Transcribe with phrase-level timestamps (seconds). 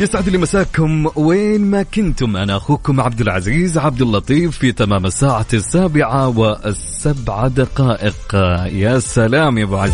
[0.00, 2.36] يسعد لي مساكم وين ما كنتم.
[2.36, 8.34] أنا أخوكم عبد العزيز عبد اللطيف في تمام الساعة السابعة والسبع دقائق.
[8.72, 9.92] يا سلام يا أبو عز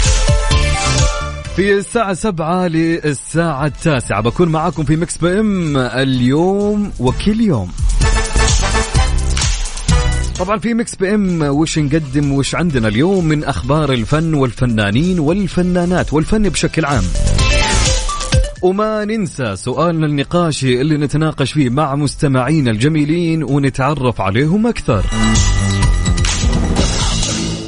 [1.56, 7.72] في الساعة سبعة للساعة التاسعة بكون معاكم في Mix PM اليوم وكل يوم.
[10.38, 16.48] طبعا في Mix PM وش نقدم وش عندنا اليوم من أخبار الفن والفنانين والفنانات والفن
[16.48, 17.04] بشكل عام.
[18.62, 25.04] وما ننسى سؤالنا النقاشي اللي نتناقش فيه مع مستمعينا الجميلين ونتعرف عليهم أكثر.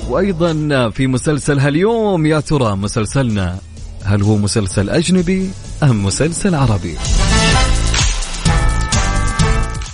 [0.09, 3.59] وأيضا في مسلسل هاليوم يا ترى مسلسلنا
[4.05, 5.51] هل هو مسلسل أجنبي
[5.83, 6.95] أم مسلسل عربي؟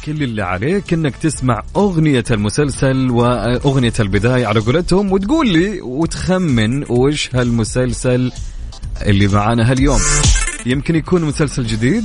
[0.04, 7.34] كل اللي عليك إنك تسمع أغنية المسلسل واغنية البداية على قولتهم وتقول لي وتخمن وش
[7.34, 8.32] هالمسلسل
[9.02, 10.00] اللي معانا هاليوم.
[10.66, 12.04] يمكن يكون مسلسل جديد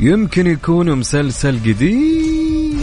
[0.00, 2.76] يمكن يكون مسلسل جديد.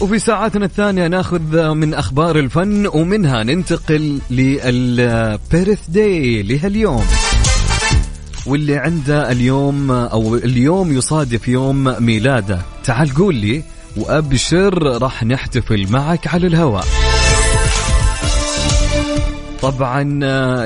[0.00, 7.04] وفي ساعاتنا الثانية ناخذ من أخبار الفن ومنها ننتقل للبيرث داي لهاليوم.
[8.46, 12.60] واللي عنده اليوم أو اليوم يصادف يوم ميلاده.
[12.84, 13.62] تعال قول لي
[13.96, 16.84] وأبشر راح نحتفل معك على الهواء.
[19.62, 20.02] طبعا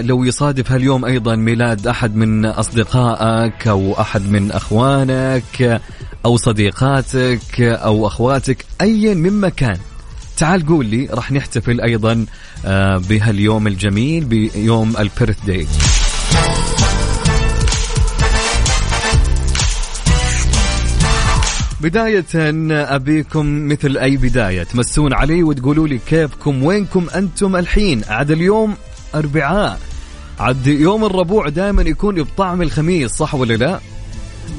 [0.03, 5.81] لو يصادف هاليوم أيضا ميلاد أحد من أصدقائك أو أحد من أخوانك
[6.25, 9.77] أو صديقاتك أو أخواتك ايا من مكان.
[10.37, 12.27] تعال قول لي راح نحتفل أيضا
[13.09, 15.67] بهاليوم الجميل بيوم البيرث داي
[21.84, 22.25] بداية
[22.95, 24.62] أبيكم مثل أي بداية.
[24.62, 28.75] تمسون علي وتقولوا لي كيفكم وينكم أنتم الحين؟ عاد اليوم
[29.15, 29.81] أربعاء.
[30.41, 33.81] عاد يوم الربوع دائما يكون بطعم الخميس صح ولا لا؟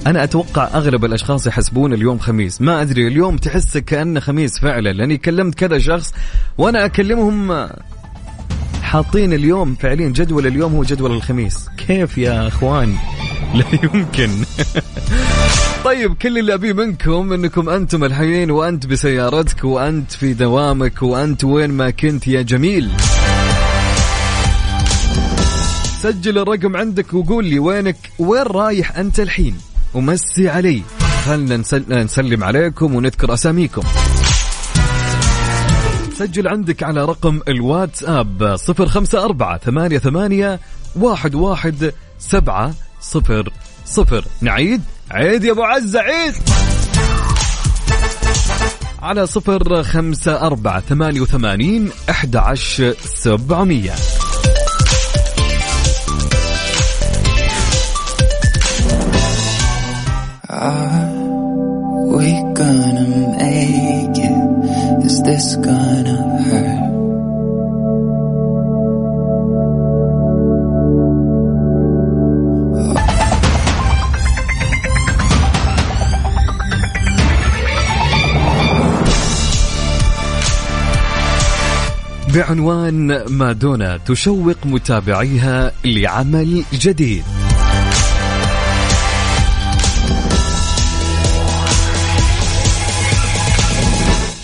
[0.08, 2.62] أنا أتوقع أغلب الأشخاص يحسبون اليوم خميس.
[2.62, 4.94] ما أدري اليوم تحس كأنه خميس فعلا.
[4.94, 6.14] لأني كلمت كذا شخص
[6.58, 7.70] وأنا أكلمهم
[8.82, 11.70] حاطين اليوم فعليا جدول اليوم هو جدول الخميس.
[11.88, 12.96] كيف يا أخوان؟
[13.54, 14.30] لا يمكن.
[15.86, 21.70] طيب كل اللي أبيه منكم إنكم أنتم الحين وأنت بسيارتك وأنت في دوامك وأنت وين
[21.72, 22.92] ما كنت يا جميل.
[26.02, 29.58] سجل الرقم عندك وقول لي وينك وين رايح أنت الحين؟
[29.94, 30.82] ومسي علي.
[31.26, 31.58] خلنا
[32.04, 33.82] نسلم عليكم ونذكر أساميكم.
[36.18, 40.60] سجل عندك على رقم الواتساب صفر خمسة أربعة ثمانية ثمانية
[40.96, 43.50] واحد واحد سبعة صفر
[43.86, 44.26] صفر.
[44.42, 44.82] نعيد؟
[45.12, 46.34] عيد يا ابو عزة عيد
[49.02, 53.92] على صفر خمسة أربعة ثمانية وثمانين أحد عشر سبعمية
[62.16, 65.06] we gonna make it?
[65.06, 66.35] Is this gonna
[82.36, 87.24] بعنوان مادونا تشوق متابعيها لعمل جديد.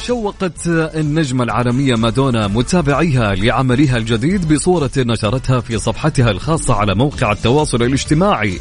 [0.08, 7.84] شوقت النجمة العالمية مادونا متابعيها لعملها الجديد بصورة نشرتها في صفحتها الخاصة على موقع التواصل
[7.84, 8.60] الاجتماعي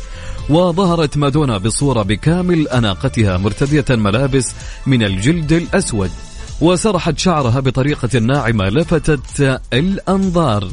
[0.51, 4.55] وظهرت مادونا بصورة بكامل أناقتها مرتدية ملابس
[4.87, 6.11] من الجلد الأسود.
[6.61, 10.69] وسرحت شعرها بطريقة ناعمة لفتت الأنظار.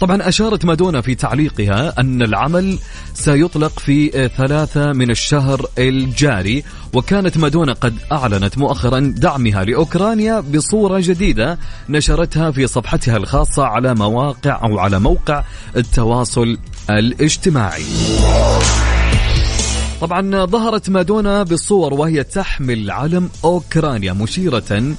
[0.00, 2.78] طبعا أشارت مادونا في تعليقها أن العمل
[3.14, 11.58] سيطلق في ثلاثة من الشهر الجاري وكانت مادونا قد أعلنت مؤخرا دعمها لأوكرانيا بصورة جديدة
[11.88, 15.44] نشرتها في صفحتها الخاصة على مواقع أو على موقع
[15.76, 16.58] التواصل
[16.90, 17.84] الاجتماعي.
[20.00, 24.94] طبعا ظهرت مادونا بالصور وهي تحمل علم أوكرانيا مشيرة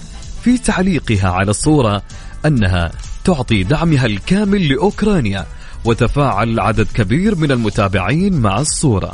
[0.45, 2.01] في تعليقها على الصورة
[2.45, 2.91] أنها
[3.23, 5.45] تعطي دعمها الكامل لأوكرانيا
[5.85, 9.11] وتفاعل عدد كبير من المتابعين مع الصورة.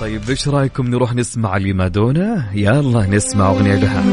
[0.00, 4.04] طيب إيش رأيكم نروح نسمع لمادونا؟ يلا نسمع أغنية لها.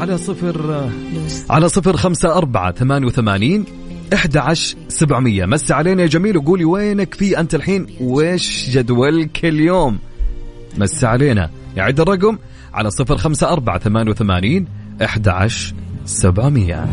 [0.00, 0.90] على صفر
[1.50, 3.64] على صفر خمسة أربعة ثمانية وثمانين
[4.12, 9.98] 11700 مس علينا يا جميل وقولي وينك في أنت الحين؟ وإيش جدولك اليوم؟
[10.78, 11.50] مس علينا.
[11.76, 12.38] يعد الرقم
[12.74, 14.66] على 054 88
[15.02, 16.88] 11700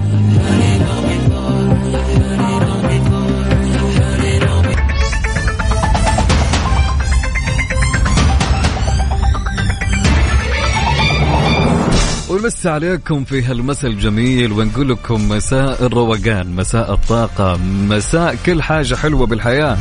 [12.44, 17.58] نمس عليكم في هالمساء الجميل ونقول لكم مساء الروقان مساء الطاقة
[17.88, 19.78] مساء كل حاجة حلوة بالحياة.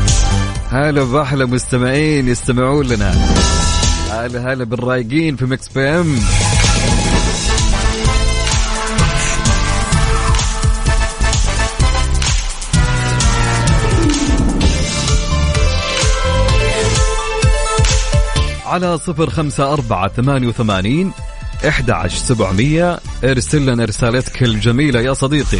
[0.70, 3.10] هلا بأحلى مستمعين يستمعون لنا.
[4.10, 6.16] هلا هلا بالرايقين في مكس بي إم.
[18.66, 21.12] على صفر خمسة أربعة ثمانية وثمانين
[21.64, 25.58] 11700 ارسل لنا رسالتك الجميلة يا صديقي.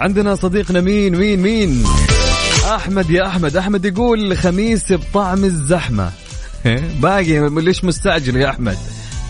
[0.00, 1.84] عندنا صديقنا مين مين مين؟
[2.74, 3.56] أحمد يا أحمد.
[3.56, 6.10] أحمد يقول خميس بطعم الزحمة.
[7.00, 8.78] باقي ليش مستعجل يا أحمد؟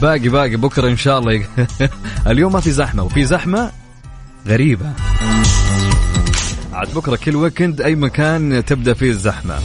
[0.03, 0.57] باقي باقي.
[0.57, 1.47] بكرة إن شاء الله
[2.27, 3.71] اليوم ما في زحمة وفي زحمة
[4.47, 4.93] غريبة.
[6.73, 9.59] عاد بكرة كل weekend أي مكان تبدأ فيه الزحمة.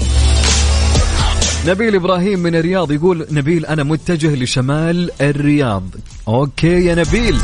[1.67, 5.83] نبيل إبراهيم من الرياض يقول نبيل أنا متجه لشمال الرياض.
[6.27, 7.37] okay يا نبيل.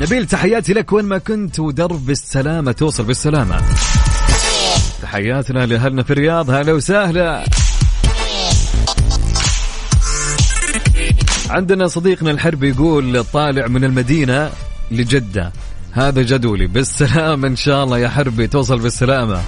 [0.00, 3.60] نبيل تحياتي لك وين ما كنت ودرب بالسلامة توصل بالسلامة.
[5.02, 6.50] تحياتنا لأهلنا في الرياض.
[6.50, 7.44] هلا وسهلا.
[11.50, 14.50] عندنا صديقنا الحربي يقول طالع من المدينة
[14.90, 15.52] لجدة.
[15.92, 16.66] هذا جدولي.
[16.66, 18.46] بالسلامة إن شاء الله يا حربي.
[18.46, 19.42] توصل بالسلامة.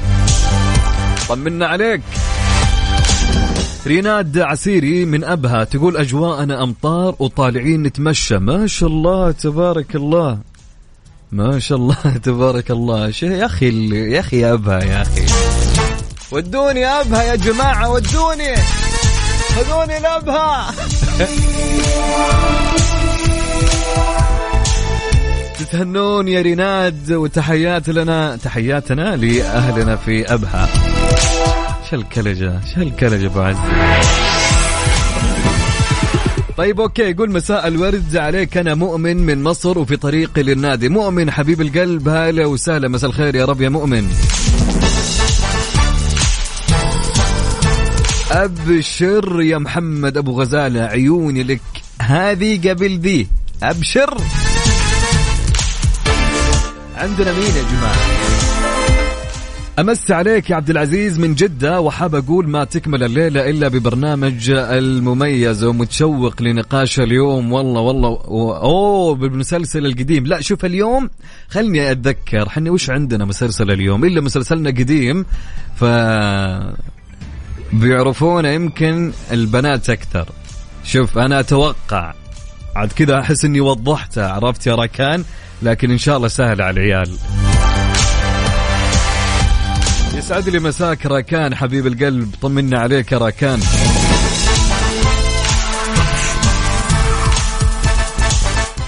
[1.29, 2.01] طمنا عليك.
[3.87, 8.39] ريناد عسيري من أبها تقول أجواءنا أمطار وطالعين نتمشى.
[8.39, 10.39] ما شاء الله تبارك الله.
[11.33, 13.13] ما شاء الله تبارك الله.
[13.23, 15.23] يا أخي يا أخي يا أبها يا أخي.
[16.33, 18.57] ودوني أبها يا جماعة ودوني.
[19.57, 20.75] خذوني لأبها.
[25.59, 30.69] تتهنون يا ريناد وتحيات لنا تحياتنا لأهلنا في أبها.
[31.95, 33.57] الكلجة شو الكلجة ابو عز
[36.57, 38.57] طيب أوكي يقول مساء الورد عليك.
[38.57, 40.89] أنا مؤمن من مصر وفي طريقي للنادي.
[40.89, 44.09] مؤمن حبيب القلب هلا وسهلا مساء الخير يا رب يا مؤمن.
[48.31, 51.61] أبشر يا محمد أبو غزالة عيوني لك.
[52.01, 53.29] هذه قبل ذي.
[53.63, 54.17] أبشر.
[56.97, 58.22] عندنا مين يا جماعة؟
[59.83, 65.65] أمس عليك يا عبد العزيز من جدة وحاب أقول ما تكمل الليلة إلا ببرنامج المميز
[65.65, 67.53] ومتشوق لنقاش اليوم.
[67.53, 70.27] والله والله أوه بالمسلسل القديم.
[70.27, 71.11] لا شوف اليوم
[71.49, 75.27] خلني أتذكر حنا وش عندنا مسلسل اليوم؟ إلا مسلسلنا قديم
[75.77, 75.85] ف
[77.73, 80.29] بيعرفونه يمكن البنات أكثر.
[80.85, 82.15] شوف أنا أتوقع
[82.77, 85.25] عاد كذا أحس إني وضحته عرفت يا ركان؟
[85.63, 87.19] لكن إن شاء الله سهل على العيال.
[90.15, 93.61] يسعد لي مساك راكان حبيب القلب طمنا عليك يا راكان.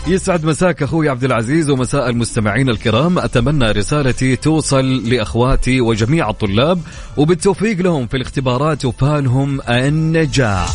[0.07, 3.19] يسعد مساك أخوي عبد العزيز ومساء المستمعين الكرام.
[3.19, 6.81] أتمنى رسالتي توصل لأخواتي وجميع الطلاب
[7.16, 10.69] وبالتوفيق لهم في الاختبارات وفالهم النجاح.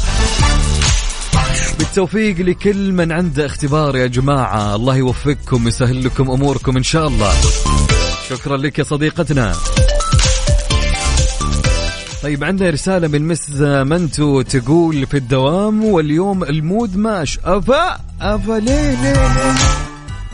[1.79, 4.75] بالتوفيق لكل من عنده اختبار يا جماعة.
[4.75, 7.33] الله يوفقكم ويسهل لكم أموركم إن شاء الله.
[8.29, 9.55] شكرا لك يا صديقتنا.
[12.23, 17.39] طيب عندنا رسالة من Miss منتو تقول في الدوام واليوم ال mood ماش.
[17.45, 19.53] أفا أفا ليه ليه ليه؟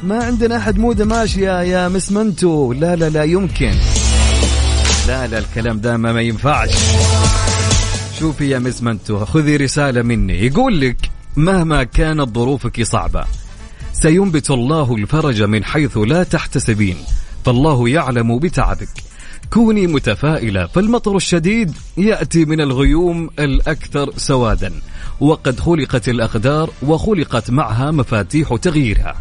[0.04, 2.74] ما عندنا أحد mood ه ماشي يا يا Miss منتو.
[2.74, 3.74] لا لا لا يمكن.
[5.08, 6.70] لا لا الكلام ده ما, ما ينفعش.
[8.20, 10.46] شوفي يا مس منتو خذي رسالة مني.
[10.46, 10.98] يقول لك
[11.36, 13.26] مهما كانت ظروفك صعبة
[13.94, 16.98] سينبت الله الفرج من حيث لا تحتسبين
[17.46, 18.90] فالله يعلم بتعبك.
[19.54, 24.72] كوني متفائلة فالمطر الشديد يأتي من الغيوم الأكثر سوادا
[25.20, 29.16] وقد خلقت الأقدار وخلقت معها مفاتيح تغييرها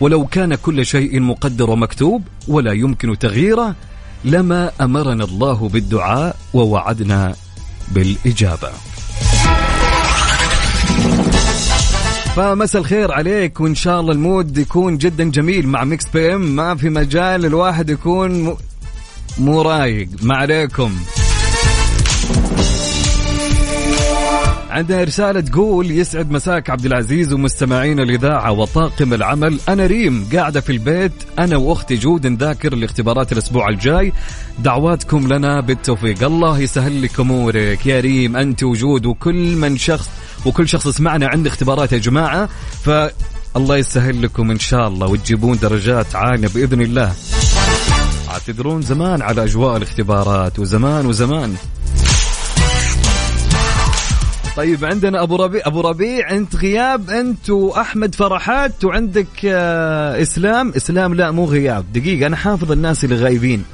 [0.00, 3.74] ولو كان كل شيء مقدر ومكتوب ولا يمكن تغييره
[4.24, 7.34] لما أمرنا الله بالدعاء ووعدنا
[7.92, 8.70] بالإجابة
[12.36, 16.74] فمسا الخير عليك وإن شاء الله ال mood يكون جدا جميل مع Mix PM ما
[16.74, 18.56] في مجال الواحد يكون.
[19.38, 20.96] مو رايق ما عليكم.
[24.70, 29.60] عندنا رسالة تقول يسعد مساك عبد العزيز ومستمعين الإذاعة وطاقم العمل.
[29.68, 34.12] أنا ريم قاعدة في البيت أنا وأختي جود نذاكر لاختبارات الأسبوع الجاي.
[34.58, 36.24] دعواتكم لنا بالتوفيق.
[36.24, 37.86] الله يسهل لك أمورك.
[37.86, 40.10] يا ريم أنت وجود وكل من شخص
[40.46, 42.48] وكل شخص سمعنا عنده اختبارات يا جماعة.
[42.84, 47.12] فالله يسهل لكم إن شاء الله وتجيبون درجات عالية بإذن الله.
[48.46, 51.54] تدرون زمان على أجواء الاختبارات وزمان وزمان.
[54.56, 60.72] طيب عندنا أبو ربيع أبو ربيع أنت غياب أنت وأحمد فرحات وعندك آه إسلام.
[60.76, 61.92] إسلام لا مو غياب.
[61.92, 63.64] دقيقة أنا حافظ الناس اللي غايبين.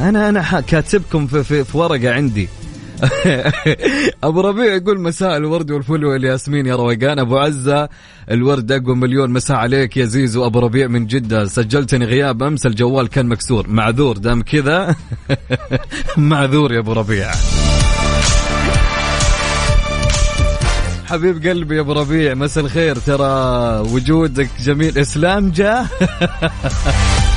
[0.00, 2.48] أنا أنا كاتبكم في, في, في ورقة عندي.
[4.22, 7.88] ابو ربيع يقول مساء الورد والفل والياسمين يا روقان أبو عزة
[8.30, 9.30] الورد أقوى مليون.
[9.30, 10.46] مساء عليك يا زيزو.
[10.46, 11.44] أبو ربيع من جدة.
[11.44, 12.66] سجلتني غياب أمس.
[12.66, 13.68] الجوال كان مكسور.
[13.68, 14.16] معذور.
[14.16, 14.96] دام كذا
[16.16, 17.30] معذور يا أبو ربيع.
[21.06, 22.96] حبيب قلبي يا أبو ربيع مساء الخير.
[22.96, 24.98] ترى وجودك جميل.
[24.98, 25.86] إسلام جاء.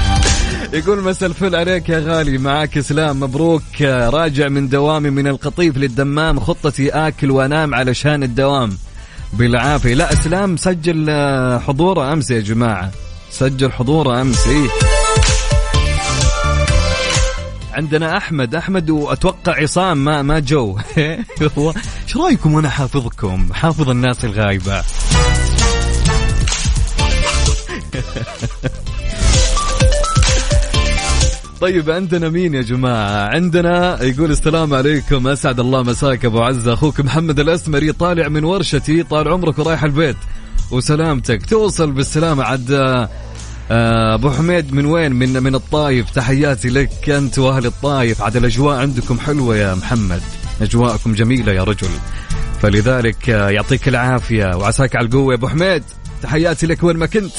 [0.74, 3.82] يقول مساء الفل عليك يا غالي معاك اسلام مبروك.
[3.82, 8.78] راجع من دوامي من القطيف للدمام خطتي آكل وأنام علشان الدوام.
[9.34, 9.94] بالعافية.
[9.94, 11.12] لا اسلام سجل
[11.68, 12.92] حضوره أمس يا جماعة.
[13.32, 14.68] سجل حضوره أمس إيه؟
[17.74, 18.56] عندنا أحمد.
[18.56, 20.78] أحمد وأتوقع عصام ما ما جو.
[20.98, 24.82] إيش رأيكم وأنا حافظكم؟ حافظ الناس الغايبة.
[31.62, 36.74] طيب عندنا مين يا جماعة؟ عندنا يقول السلام عليكم أسعد الله مساك أبو عزة.
[36.74, 40.16] أخوك محمد الأسمري طالع من ورشتي طال عمرك ورايح البيت.
[40.72, 41.46] وسلامتك.
[41.46, 42.72] توصل بالسلامة عد
[43.72, 46.10] آه، أبو حميد من وين؟ من من الطايف.
[46.10, 48.22] تحياتي لك أنت وأهل الطايف.
[48.22, 50.22] عاد الأجواء عندكم حلوة يا محمد.
[50.62, 51.90] أجواءكم جميلة يا رجل.
[52.62, 54.58] فلذلك آه، يعطيك العافية.
[54.58, 55.84] وعساك على القوة يا أبو حميد.
[56.22, 57.34] تحياتي لك وين ما كنت.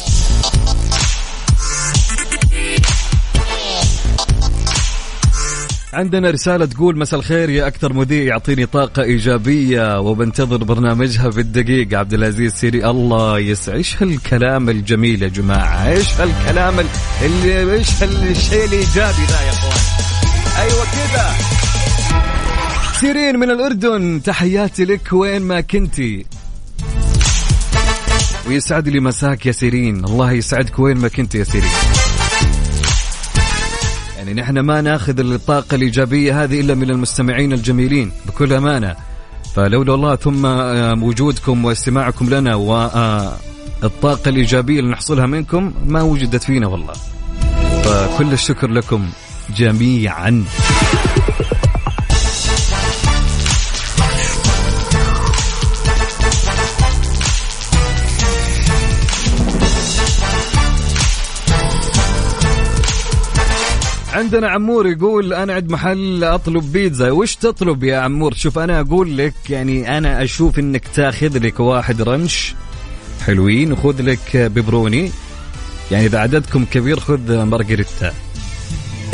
[5.96, 11.98] عندنا رسالة تقول مساء الخير يا أكثر مذيع يعطيني طاقة إيجابية وبنتظر برنامجها في الدقيقة.
[11.98, 16.74] عبد العزيز سيرين الله يسعد إيش هالكلام الجميل يا جماعة؟ إيش هالكلام
[17.22, 19.78] اللي إيش هالشيء الإيجابي ذا يا أخوان؟
[20.58, 21.34] أيوة كذا.
[23.00, 26.26] سيرين من الأردن تحياتي لك وين ما كنتي
[28.48, 30.04] ويسعد لي مساك يا سيرين.
[30.04, 31.95] الله يسعدك وين ما كنت يا سيرين.
[34.26, 38.97] يعني نحن ما ناخذ الطاقة الإيجابية هذه إلا من المستمعين الجميلين بكل أمانة.
[39.54, 40.45] فلولا الله ثم
[41.02, 46.92] وجودكم واستماعكم لنا والطاقة الإيجابية اللي نحصلها منكم ما وجدت فينا والله.
[47.85, 49.06] فكل الشكر لكم
[49.56, 50.45] جميعا.
[64.16, 67.11] عندنا عمور يقول أنا عند محل أطلب بيتزا.
[67.11, 72.02] وش تطلب يا عمور؟ شوف أنا أقول لك يعني أنا أشوف إنك تاخذ لك واحد
[72.02, 72.54] رنش
[73.26, 75.11] حلوين وخذ لك ببروني
[75.90, 78.12] يعني إذا عددكم كبير خذ مارغريتا.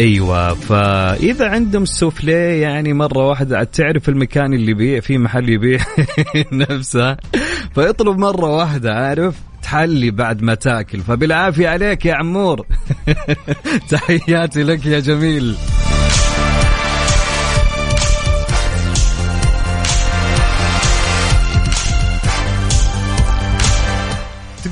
[0.01, 5.81] أيوه فإذا عندهم سوفلي يعني مرة واحدة تعرف المكان اللي يبيع في محل يبيع
[6.53, 7.17] نفسه.
[7.77, 11.01] فاطلب مرة واحدة عارف؟ تحلي بعد ما تاكل.
[11.01, 12.67] فبالعافية عليك يا عمور.
[13.91, 15.57] تحياتي لك يا جميل.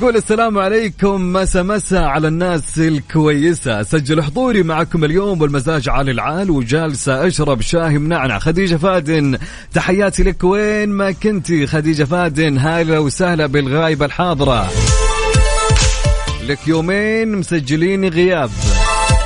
[0.01, 3.83] تقول السلام عليكم مسا مسا على الناس الكويسة.
[3.83, 8.39] سجل حضوري معكم اليوم والمزاج عالي العال وجالسة أشرب شاهي منعنع.
[8.39, 9.37] خديجة فادن
[9.73, 10.43] تحياتي لك.
[10.43, 14.69] وين ما كنتي خديجة فادن هلا وسهلا بالغايبة الحاضرة.
[16.47, 18.49] لك يومين مسجلين غياب.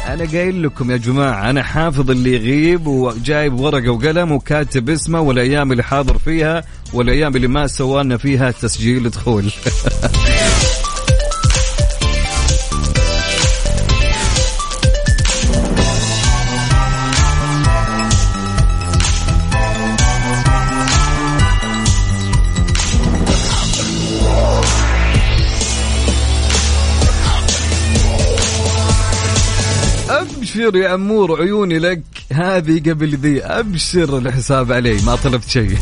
[0.07, 5.71] أنا قايل لكم يا جماعة أنا حافظ اللي يغيب وجايب ورقة وقلم وكاتب اسمه والأيام
[5.71, 6.63] اللي حاضر فيها
[6.93, 9.51] والأيام اللي ما سوالنا فيها تسجيل دخول.
[30.55, 32.03] ابشر يا أمور عيوني لك.
[32.31, 35.77] هذه قبل ذي أبشر الحساب علي ما طلبت شيء.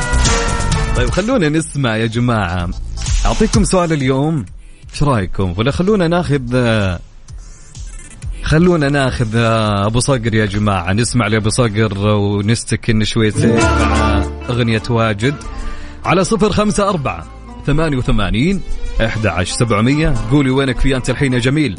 [0.96, 2.70] طيب خلونا نسمع يا جماعة.
[3.26, 4.44] أعطيكم سؤال اليوم.
[4.92, 6.40] إيش رأيكم؟ ولا خلونا ناخذ
[8.42, 9.36] خلونا ناخذ
[9.86, 10.92] أبو صقر يا جماعة.
[10.92, 15.34] نسمع لأبو صقر ونستكن شويتين مع أغنية واجد.
[16.04, 17.26] على صفر خمسة أربعة
[17.66, 18.60] ثمانية وثمانين
[19.04, 20.14] أحد عشر سبعمية.
[20.30, 21.78] قولي وينك في أنت الحين يا جميل.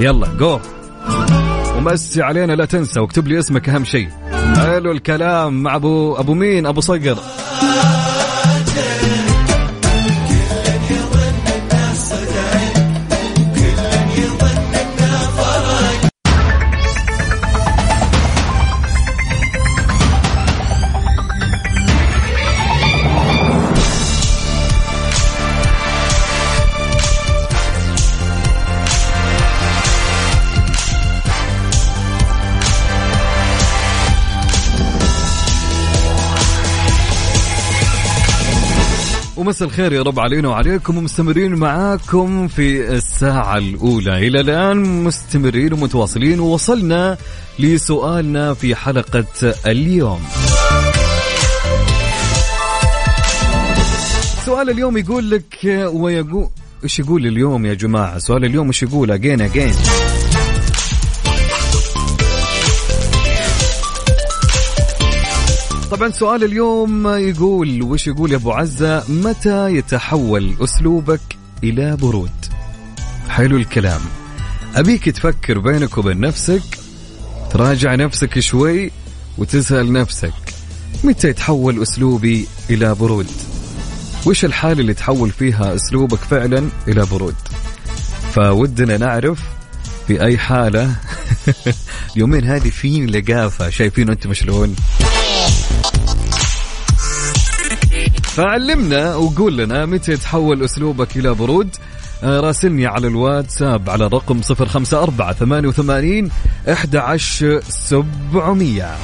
[0.00, 0.60] يلا جو
[1.76, 4.08] ومسي علينا لا تنسى واكتب لي اسمك أهم شيء.
[4.56, 7.18] حلو الكلام مع ابو أبو مين؟ أبو صقر.
[39.50, 44.28] ومساء الخير يا رب علينا وعليكم ومستمرين معاكم في الساعة الأولى.
[44.28, 47.18] إلى الآن مستمرين ومتواصلين ووصلنا
[47.58, 49.24] لسؤالنا في حلقة
[49.66, 50.20] اليوم.
[54.46, 55.58] سؤال اليوم يقول لك
[55.92, 56.48] ويقول
[56.84, 59.72] إيش يقول اليوم يا جماعة؟ سؤال اليوم إيش يقول؟ اجين اجين
[65.90, 71.20] طبعا سؤال اليوم يقول وش يقول يا أبو عزة؟ متى يتحول أسلوبك
[71.64, 72.30] إلى برود؟
[73.28, 74.00] حلو الكلام.
[74.76, 76.62] أبيك تفكر بينك وبين نفسك
[77.50, 78.90] تراجع نفسك شوي
[79.38, 80.32] وتسأل نفسك
[81.04, 83.30] متى يتحول أسلوبي إلى برود؟
[84.26, 87.36] وش الحالة اللي تحول فيها أسلوبك فعلا إلى برود؟
[88.32, 89.40] فودنا نعرف
[90.06, 90.94] في أي حالة.
[92.16, 94.76] اليومين هذه في لقافة شايفين أنتم شلون؟
[98.34, 101.68] فعلمنا وقول لنا متى يتحول أسلوبك إلى برود.
[102.22, 106.30] آه، راسلني على الواتساب على الرقم 054 88
[106.68, 108.96] 11 700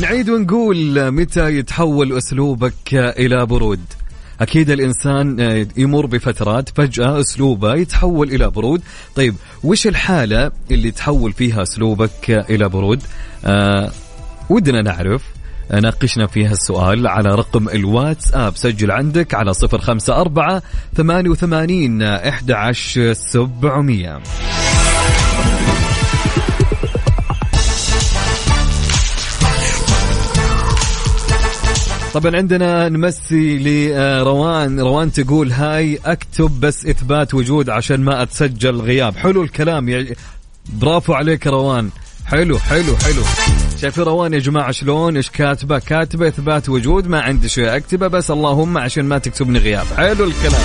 [0.00, 3.80] نعيد ونقول متى يتحول أسلوبك إلى برود.
[4.40, 8.82] أكيد الإنسان آه، يمر بفترات فجأة أسلوبه يتحول إلى برود.
[9.14, 13.02] طيب وش الحالة اللي تحول فيها أسلوبك إلى برود؟
[13.44, 13.90] آه
[14.50, 15.22] ودنا نعرف
[15.70, 18.56] آه، ناقشنا في هالسؤال على رقم الواتساب.
[18.56, 20.60] سجل عندك على 054
[20.96, 24.20] 88 11700
[32.14, 34.80] طبعا عندنا نمسي لروان.
[34.80, 39.16] روان تقول هاي أكتب بس إثبات وجود عشان ما أتسجل غياب.
[39.16, 39.88] حلو الكلام.
[39.88, 40.14] يا
[40.68, 41.90] برافو عليك روان.
[42.26, 43.22] حلو حلو حلو.
[43.80, 47.08] شايفين روان يا جماعة شلون؟ إيش كاتبة؟ كاتبة إثبات وجود.
[47.08, 49.86] ما عندي شيء أكتبه بس اللهم عشان ما تكتبني غياب.
[49.96, 50.62] حلو الكلام.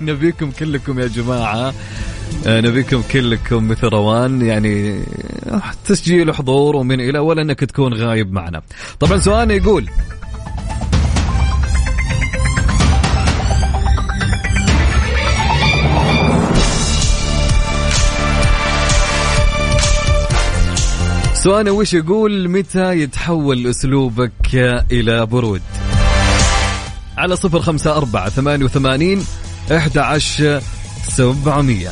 [0.00, 1.74] نبيكم كلكم يا جماعة.
[2.46, 5.02] نبيكم كلكم مثل روان يعني
[5.86, 8.62] تسجيل وحضور ومن إلى ولا انك تكون غايب معنا.
[9.00, 9.88] طبعا سؤالنا يقول
[21.42, 24.54] سؤالنا وش يقول متى يتحول أسلوبك
[24.92, 25.62] إلى برود؟
[27.18, 29.24] على صفر خمسة أربعة ثمانية وثمانين
[29.72, 30.62] أحد عشر
[31.08, 31.90] سبعمية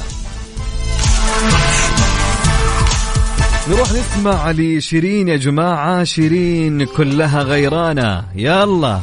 [3.68, 6.04] نروح نسمع لشيرين يا جماعة.
[6.04, 8.24] شيرين كلها غيرانة.
[8.37, 9.00] يلا.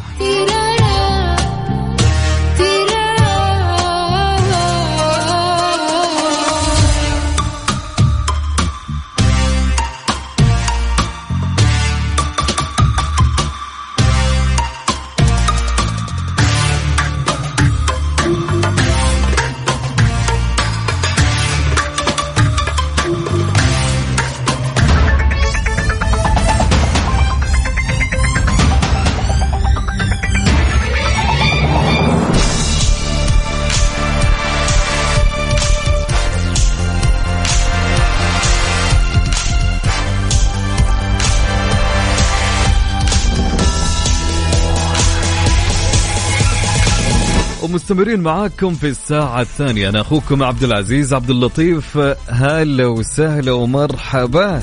[47.90, 49.90] ومستمرين معاكم في الساعة الثانية.
[49.90, 51.98] أنا أخوكم عبد العزيز عبد اللطيف.
[52.28, 54.62] هلا وسهلا ومرحبا.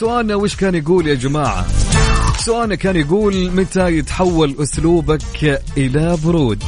[0.00, 1.66] سؤالنا وش كان يقول يا جماعة؟
[2.38, 6.62] سؤالنا كان يقول متى يتحول أسلوبك إلى برود؟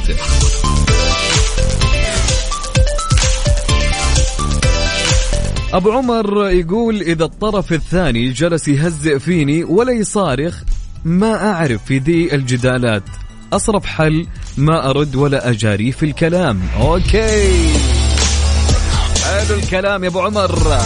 [5.73, 10.61] أبو عمر يقول إذا الطرف الثاني جلس يهزئ فيني ولا يصارخ
[11.05, 13.03] ما أعرف في ذي الجدالات.
[13.53, 14.27] أصرف حل
[14.57, 16.61] ما أرد ولا أجاري في الكلام.
[16.79, 17.73] okay.
[19.23, 20.79] حلو الكلام يا أبو عمر.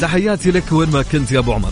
[0.00, 1.70] تحياتي لك وين ما كنت يا أبو عمر.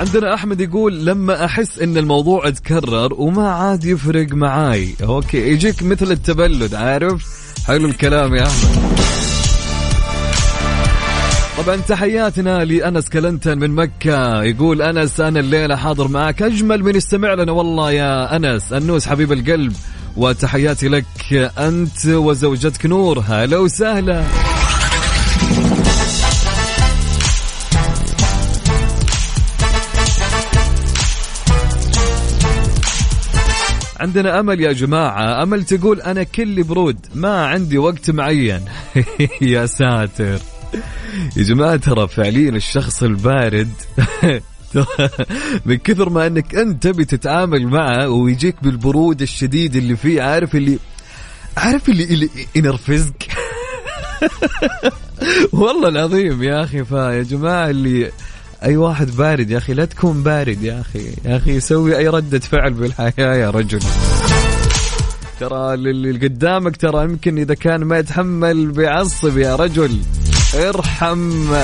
[0.00, 4.94] عندنا أحمد يقول لما أحس إن الموضوع تكرر وما عاد يفرق معاي.
[5.02, 7.26] okay يجيك مثل التبلد عارف؟
[7.66, 9.00] حلو الكلام يا أحمد.
[11.58, 14.42] طبعا تحياتنا لأنس كلنتن من مكة.
[14.42, 17.52] يقول أنس أنا الليلة حاضر معك أجمل من يستمع لنا.
[17.52, 19.72] والله يا أنس النوس حبيب القلب.
[20.16, 21.04] وتحياتي لك
[21.58, 23.24] أنت وزوجتك نور.
[23.28, 24.24] هلا وسهلا.
[34.00, 35.42] عندنا أمل يا جماعة.
[35.42, 38.60] أمل تقول أنا كلي برود ما عندي وقت معين.
[39.40, 40.38] يا ساتر.
[41.36, 43.72] يا جماعة ترى فعليا الشخص البارد
[45.66, 50.78] من كثر ما إنك أنت تبي تتعامل معه ويجيك بالبرود الشديد اللي فيه عارف اللي
[51.56, 53.28] عارف اللي, اللي ينرفزك
[55.52, 58.10] والله العظيم يا أخي فيا جماعة اللي
[58.64, 61.06] أي واحد بارد يا أخي لا تكون بارد يا أخي.
[61.24, 63.80] يا أخي سوي أي ردة فعل بالحياة يا رجل.
[65.40, 69.98] ترى اللي قدامك ترى يمكن إذا كان ما يتحمل بيعصب يا رجل.
[70.54, 71.54] ارحم.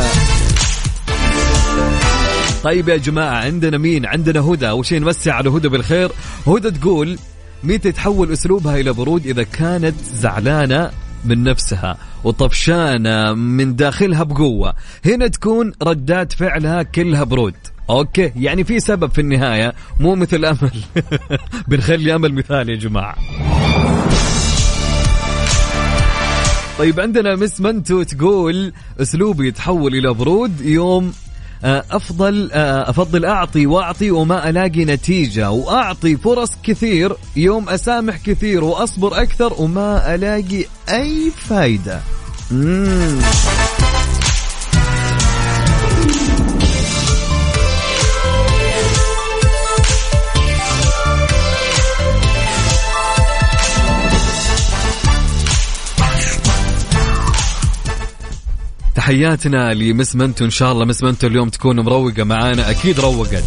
[2.62, 4.68] طيب يا جماعة عندنا مين؟ عندنا هدى.
[4.68, 6.10] أول شيء نمسي على هدى بالخير.
[6.46, 7.18] هدى تقول
[7.64, 10.90] متى تحول أسلوبها إلى برود إذا كانت زعلانة
[11.26, 14.74] من نفسها وطفشانة من داخلها بقوة.
[15.04, 17.54] هنا تكون ردات فعلها كلها برود.
[17.90, 20.70] okay؟ يعني في سبب في النهاية مو مثل أمل.
[21.68, 23.16] بنخلي أمل مثال يا جماعة.
[26.78, 31.12] طيب عندنا مس منتو تقول أسلوبي يتحول إلى برود يوم
[31.64, 39.22] أفضل آه، أفضل أعطي وأعطي وما ألاقي نتيجة وأعطي فرص كثير يوم أسامح كثير وأصبر
[39.22, 42.00] أكثر وما ألاقي أي فايدة
[42.50, 43.20] مم.
[59.06, 60.44] تحياتنا لمس منتو.
[60.44, 62.70] إن شاء الله مس منتو اليوم تكون مروقة معانا.
[62.70, 63.44] أكيد روقت.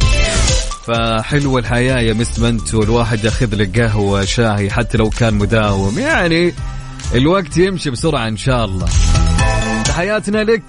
[0.87, 2.83] فحلوة الحياة يا مس منتو.
[2.83, 5.99] الواحد ياخذ لك قهوة شاهي حتى لو كان مداوم.
[5.99, 6.53] يعني
[7.15, 8.87] الوقت يمشي بسرعة إن شاء الله.
[9.85, 10.63] تحياتنا لك.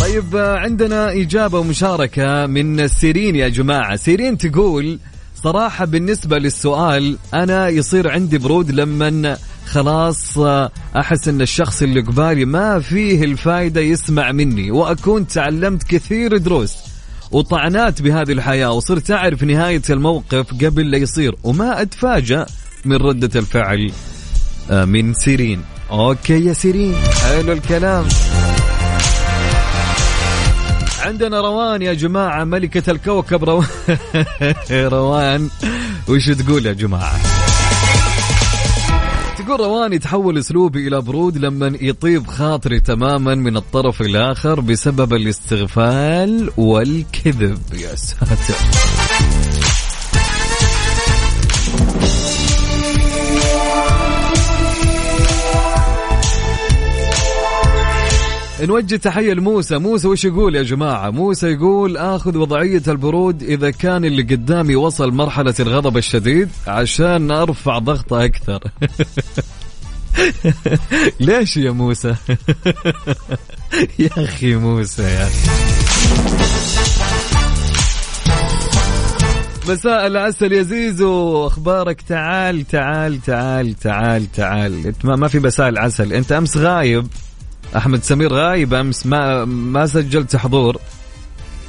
[0.00, 3.96] طيب عندنا إجابة ومشاركة من سيرين يا جماعة.
[3.96, 4.98] سيرين تقول
[5.42, 10.38] صراحة بالنسبة للسؤال أنا يصير عندي برود لما خلاص
[10.96, 16.74] أحس إن الشخص اللي قبالي ما فيه الفايدة يسمع مني وأكون تعلمت كثير دروس
[17.30, 22.46] وطعنات بهذه الحياة وصرت أعرف نهاية الموقف قبل لا يصير وما أتفاجأ
[22.84, 23.92] من ردة الفعل
[24.70, 25.62] آه، من سيرين.
[25.90, 26.94] okay يا سيرين.
[27.22, 28.04] حلو الكلام.
[31.00, 33.66] عندنا روان يا جماعة ملكة الكوكب روان.
[34.92, 35.50] روان
[36.08, 37.53] وش تقول يا جماعة؟
[39.44, 46.50] تقول رواني تحول أسلوبي إلى برود لما يطيب خاطري تماما من الطرف الآخر بسبب الاستغفال
[46.56, 47.58] والكذب.
[47.72, 49.53] يا ساتر.
[58.66, 59.78] نوجه تحية لموسى.
[59.78, 65.12] موسى وش يقول يا جماعة؟ موسى يقول آخذ وضعية البرود إذا كان اللي قدامي وصل
[65.12, 68.60] مرحلة الغضب الشديد عشان أرفع ضغطه أكثر.
[71.20, 72.14] ليش يا موسى؟
[73.98, 75.28] يا أخي موسى يا
[79.68, 81.46] مساء العسل يا زيزو.
[81.46, 84.86] أخبارك؟ تعال تعال تعال تعال تعال.
[84.86, 86.12] انت ما في مساء العسل.
[86.12, 87.06] أنت أمس غايب.
[87.76, 89.06] أحمد سمير غايب أمس.
[89.06, 90.80] ما ما سجلت حضور.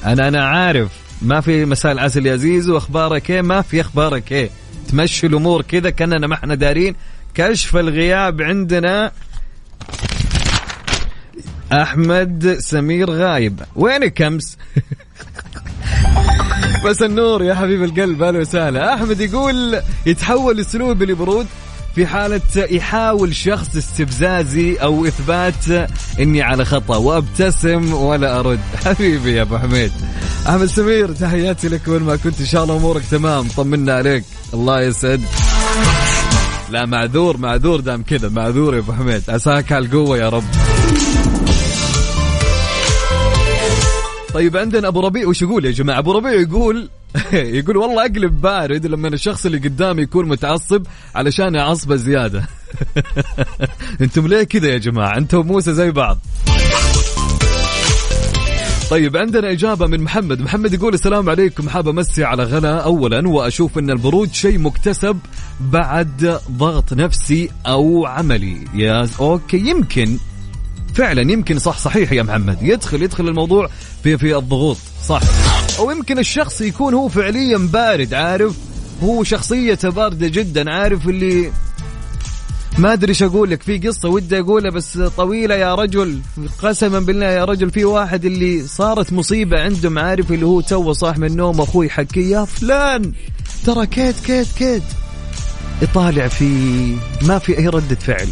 [0.05, 0.91] أنا أنا عارف.
[1.21, 4.49] ما في مساء العسل يا زيزو أخبارك إيه؟ ما في أخبارك إيه؟
[4.87, 6.95] تمشي الأمور كذا كأننا ما إحنا دارين.
[7.33, 9.11] كشف الغياب عندنا
[11.73, 13.61] أحمد سمير غايب.
[13.75, 14.57] وينك كمس
[16.85, 18.93] بس النور يا حبيب القلب أهلا وسهلا.
[18.93, 21.47] أحمد يقول يتحول اسلوبي لبرود.
[21.95, 28.59] في حالة يحاول شخص استفزازي أو إثبات إني على خطأ وأبتسم ولا أرد.
[28.85, 29.91] حبيبي يا أبو حميد.
[30.49, 32.39] أحمد سمير تحياتي لك وين ما كنت.
[32.39, 33.47] إن شاء الله أمورك تمام.
[33.47, 34.23] طمنا عليك.
[34.53, 35.21] الله يسعد.
[36.69, 38.29] لا معذور معذور دام كذا.
[38.29, 39.23] معذور يا أبو حميد.
[39.29, 40.43] عساك على القوة يا رب.
[44.35, 46.89] طيب عندنا أبو ربيع وش يقول يا جماعة؟ أبو ربيع يقول
[47.33, 50.83] يقول والله أقلب بارد لما الشخص اللي قدامي يكون متعصب
[51.15, 52.43] علشان أعصبه زيادة.
[54.01, 56.17] أنتم ليه كذا يا جماعة؟ أنتم وموسى زي بعض.
[58.89, 60.41] طيب عندنا إجابة من محمد.
[60.41, 61.69] محمد يقول السلام عليكم.
[61.69, 65.17] حاب أمسي على غلا أولا وأشوف أن البرود شيء مكتسب
[65.59, 68.57] بعد ضغط نفسي أو عملي.
[68.73, 70.17] يا okay يمكن
[70.95, 72.57] فعلا يمكن صح صحيح يا محمد.
[72.61, 73.69] يدخل يدخل الموضوع
[74.03, 74.77] في في الضغوط.
[75.07, 75.21] صح.
[75.79, 78.55] أو يمكن الشخص يكون هو فعليا بارد عارف؟
[79.03, 81.51] هو شخصيته باردة جدا عارف اللي
[82.77, 83.63] ما أدري إيش أقول لك.
[83.63, 86.19] في قصة ودي أقولها بس طويلة يا رجل.
[86.61, 91.17] قسما بالله يا رجل في واحد اللي صارت مصيبة عندهم عارف اللي هو تو صاح
[91.17, 93.11] من النوم أخوي حكي يا فلان!
[93.65, 94.83] ترى كيت كيت كيت
[95.81, 96.45] يطالع في
[97.21, 98.27] ما في أي ردة فعل.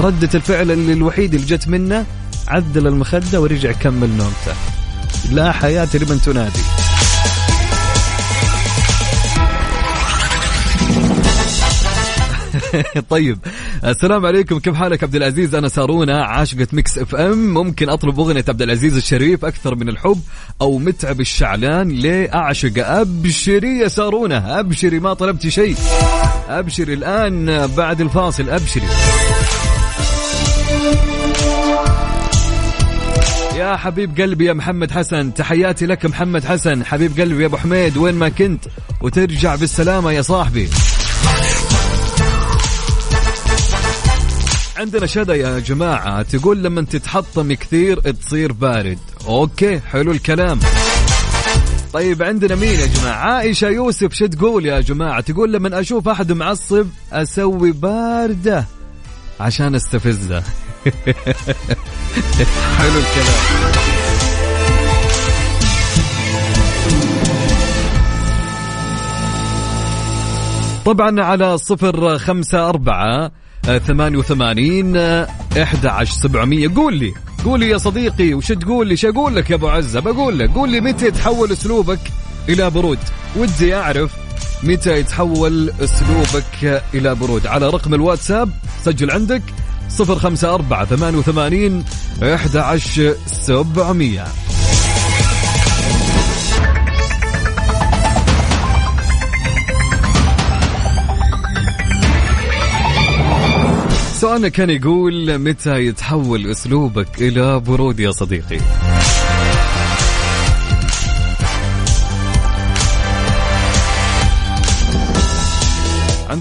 [0.00, 2.06] ردة الفعل اللي الوحيد اللي جت منه
[2.48, 4.54] عدل المخدة ورجع كمل نومته.
[5.32, 6.60] لا حياة لمن تنادي.
[13.10, 13.38] طيب
[13.84, 14.58] السلام عليكم.
[14.58, 17.54] كيف حالك عبد العزيز؟ أنا سارونا عاشقة Mix FM.
[17.54, 20.20] ممكن أطلب أغنية عبد العزيز الشريف أكثر من الحب
[20.60, 25.76] أو متعب الشعلان ليه اعشق أبشري يا سارونا أبشري ما طلبتي شيء.
[26.48, 28.88] أبشري الآن بعد الفاصل أبشري.
[33.56, 36.84] يا حبيب قلبي يا محمد حسن تحياتي لك محمد حسن.
[36.84, 38.64] حبيب قلبي يا أبو حميد وين ما كنت؟
[39.00, 40.68] وترجع بالسلامة يا صاحبي.
[44.76, 48.98] عندنا شدا يا جماعة تقول لما تتحطم كثير تصير بارد.
[49.26, 50.60] أوكي حلو الكلام.
[51.92, 56.32] طيب عندنا مين يا جماعة؟ عائشة يوسف شو تقول يا جماعة؟ تقول لما أشوف أحد
[56.32, 58.64] معصب أسوي باردة
[59.40, 60.42] عشان أستفزه.
[62.78, 63.64] حلو الكلام.
[70.84, 73.30] طبعا على صفر خمسة أربعة
[73.86, 76.68] ثمانية وثمانين أحد عشر سبعمية.
[76.76, 80.00] قول لي قول لي يا صديقي وش تقول لي؟ شو أقول لك يا أبو عزة؟
[80.00, 82.00] بقول لك قول لي متى يتحول أسلوبك
[82.48, 82.98] إلى برود؟
[83.36, 84.16] ودي أعرف
[84.62, 87.46] متى يتحول أسلوبك إلى برود.
[87.46, 88.50] على رقم الواتساب
[88.84, 89.42] سجل عندك
[89.88, 91.84] صفر خمسة أربعة ثمانية وثمانين
[92.22, 94.24] إحدى عشر سبعمية.
[104.24, 108.58] سؤالنا كان يقول متى يتحول أسلوبك إلى برود يا صديقي؟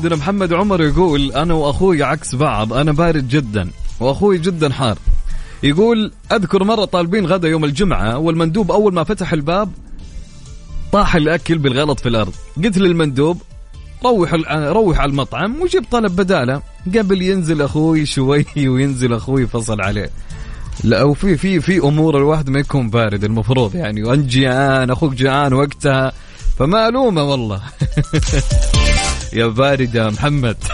[0.03, 4.97] عندنا محمد عمر يقول أنا وأخوي عكس بعض أنا بارد جدا وأخوي جدا حار.
[5.63, 9.71] يقول أذكر مرة طالبين غدا يوم الجمعة والمندوب أول ما فتح الباب
[10.91, 12.33] طاح الأكل بالغلط في الأرض.
[12.63, 13.41] قلت للمندوب
[14.05, 16.61] روح روح على المطعم وجيب طلب بدالة.
[16.97, 20.09] قبل ينزل أخوي شوي وينزل أخوي فصل عليه.
[20.83, 24.03] لا وفي في في أمور الواحد ما يكون بارد المفروض يعني.
[24.03, 26.11] وانت جيعان أخوك جيعان وقتها
[26.57, 27.61] فما ألومه والله.
[29.33, 30.57] يا بارد يا محمد.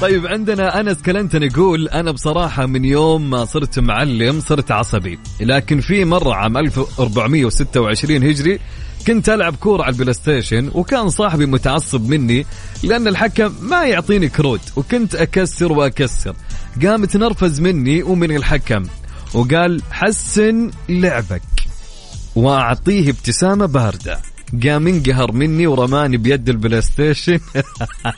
[0.00, 5.80] طيب عندنا أنس كلنتن يقول أنا بصراحة من يوم ما صرت معلم صرت عصبي لكن
[5.80, 8.58] في مرة عام 1426 هجري
[9.06, 12.46] كنت ألعب كورة على ال PlayStation وكان صاحبي متعصب مني
[12.82, 16.36] لأن الحكم ما يعطيني كروت وكنت أكسر وأكسر.
[16.82, 18.82] قام تنرفز مني ومن الحكم
[19.34, 21.42] وقال حسن لعبك
[22.36, 24.29] وأعطيه ابتسامة باردة.
[24.64, 27.40] قام انقهر مني ورماني بيد ال PlayStation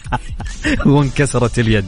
[0.87, 1.85] وانكسرت اليد.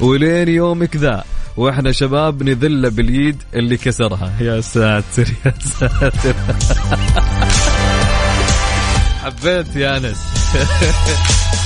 [0.00, 1.24] ولين يومك ذا
[1.56, 4.32] وإحنا شباب نذله باليد اللي كسرها.
[4.40, 6.34] يا ساتر يا ساتر.
[9.22, 10.18] حبيت يا أنس.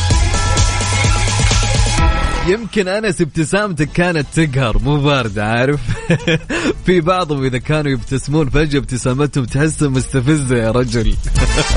[2.47, 5.81] يمكن أنس ابتسامتك كانت تقهر مو باردة عارف؟
[6.87, 11.15] في بعضهم إذا كانوا يبتسمون فجأة ابتسامتهم تحسها مستفزة يا رجل.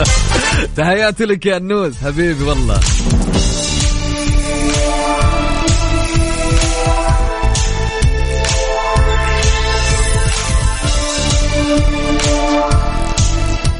[0.78, 2.80] تحياتي لك يا النوس حبيبي والله.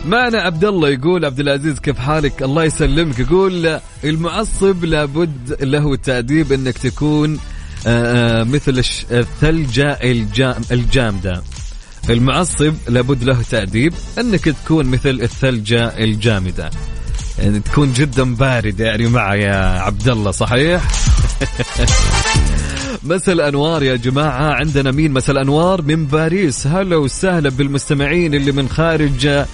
[0.06, 3.20] معنا عبد الله يقول عبد العزيز كيف حالك؟ الله يسلمك.
[3.20, 7.40] يقول المعصب لابد له التأديب إنك تكون
[7.88, 11.44] آه، آه، مثل الثلجة الجام الجامدة.
[12.10, 16.70] المعصب لابد له تأديب إنك تكون مثل الثلجة الجامدة.
[17.40, 20.88] يعني تكون جدا بارد يعني معي يا عبد الله صحيح؟
[23.04, 24.54] مساء الأنوار يا جماعة.
[24.54, 26.68] عندنا مين مساء الأنوار؟ من باريس.
[26.68, 29.46] هلا وسهلا بالمستمعين اللي من خارج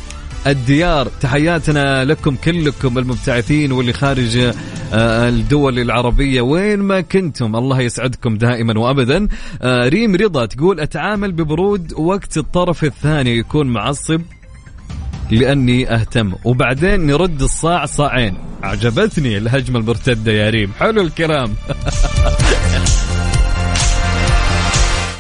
[0.48, 1.08] الديار.
[1.22, 4.38] تحياتنا لكم كلكم المبتعثين واللي خارج
[4.94, 6.42] آه، الدول العربية.
[6.42, 9.28] وين ما كنتم الله يسعدكم دائما وأبدا.
[9.62, 14.22] آه، ريم رضا تقول أتعامل ببرود وقت الطرف الثاني يكون معصب
[15.32, 16.34] لأني أهتم.
[16.46, 18.38] وبعدين نرد الصاع صاعين.
[18.64, 20.72] عجبتني الهجمة المرتدة يا ريم.
[20.80, 21.54] حلو الكلام.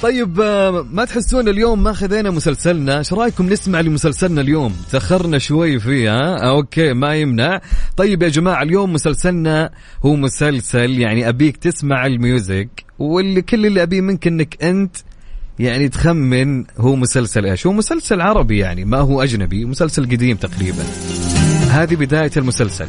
[0.02, 5.80] طيب آه، ما تحسون اليوم ما خذينا مسلسلنا؟ إيش رأيكم نسمع لمسلسلنا اليوم؟ تأخرنا شوي
[5.80, 7.62] فيه ها؟ آه، okay ما يمنع.
[7.98, 9.70] طيب يا جماعة اليوم مسلسلنا
[10.06, 14.96] هو مسلسل يعني أبيك تسمع الميوزك واللي كل اللي أبيه منك إنك أنت
[15.60, 17.68] يعني تخمن هو مسلسل إيش.
[17.68, 20.84] هو مسلسل عربي يعني ما هو أجنبي مسلسل قديم تقريبا.
[21.70, 22.88] هذه بداية المسلسل.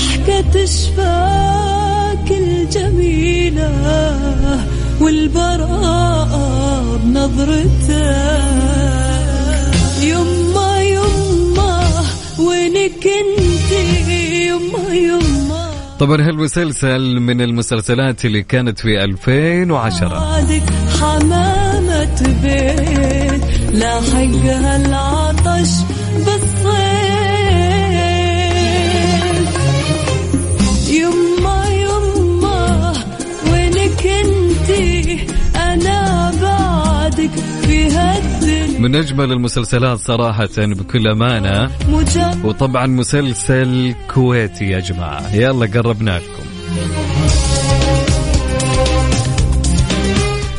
[0.00, 3.70] ضحكة شفاك الجميلة
[5.00, 8.40] والبراءة بنظرتك
[10.02, 11.90] يما يما
[12.38, 15.70] وينك انت يما يما.
[15.98, 20.62] طبعا هالمسلسل من المسلسلات اللي كانت في 2010 بعدك
[21.00, 25.68] حمامة بيت لاحقها العطش
[38.80, 41.70] من أجمل المسلسلات صراحة بكل أمانة.
[42.44, 45.34] وطبعا مسلسل كويتي يا جماعة.
[45.34, 46.42] يلا قربنا لكم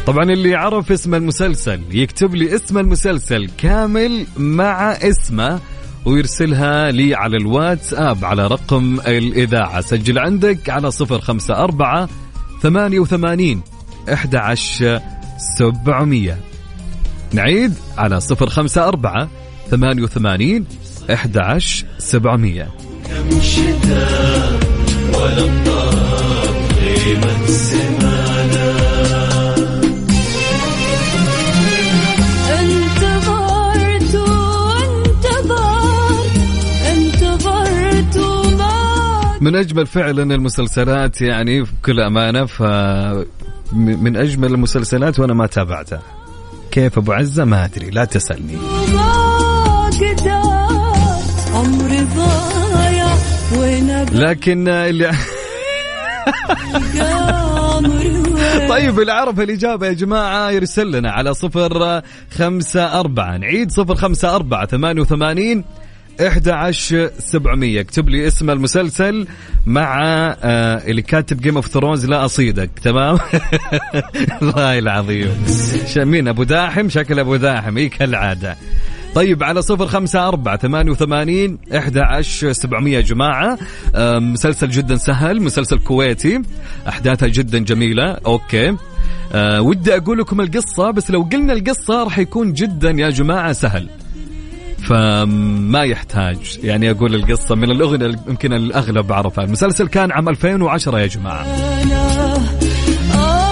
[0.08, 5.60] طبعا اللي يعرف اسم المسلسل يكتب لي اسم المسلسل كامل مع اسمه
[6.06, 9.82] ويرسلها لي على الواتساب على رقم الإذاعة.
[9.82, 12.08] سجل عندك على 054
[12.62, 13.62] 88
[14.14, 15.02] 11
[15.58, 16.51] 700
[17.34, 19.30] نعيد على صفر خمسة أربعة
[19.70, 20.66] ثمانية وثمانين
[21.14, 22.68] أحد عشر سبعمية
[25.14, 26.96] وانتظرت
[36.92, 42.62] انتظرت وما من أجمل فعلا المسلسلات يعني بكل أمانة ف
[43.74, 46.21] من أجمل المسلسلات وأنا ما تابعتها.
[46.72, 48.58] كيف أبو عزة؟ ما أدري لا تسألني.
[54.12, 55.12] لكن اللي
[58.70, 63.38] طيب اللي عرف الإجابة يا جماعة يرسل لنا على صفر خمسة أربعة.
[63.38, 65.64] نعيد صفر خمسة أربعة ثمانية وثمانين
[66.28, 67.82] إحدى عشر سبعمية.
[67.82, 69.28] اكتب لي اسم المسلسل
[69.66, 70.02] مع
[70.44, 72.70] آه اللي كاتب Game of Thrones لا أصيدك.
[72.84, 73.18] تمام؟
[74.42, 75.32] والله العظيم.
[75.98, 77.78] مين؟ أبو داحم؟ شكل أبو داحم.
[77.78, 78.56] إيه كالعادة.
[79.16, 81.58] طيب على صفر خمسة أربعة ثمانية وثمانين
[81.98, 83.58] عشر سبعمية يا جماعة.
[83.96, 86.42] آه، مسلسل جدا سهل مسلسل كويتي.
[86.88, 88.18] أحداثها جدا جميلة.
[88.26, 88.76] okay.
[89.34, 93.90] أه ودي أقول لكم القصة بس لو قلنا القصة راح يكون جدا يا جماعة سهل.
[94.84, 96.60] فما يحتاج.
[96.64, 97.86] يعني أقول القصة من اللي
[98.28, 99.44] يمكن الأغلب عرفها.
[99.44, 101.08] المسلسل كان عام 2010 يا
[103.16, 103.52] آه